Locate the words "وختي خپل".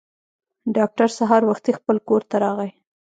1.49-1.97